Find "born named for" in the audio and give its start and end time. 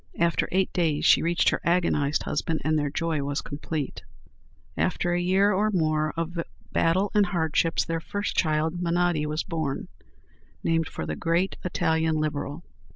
9.43-11.05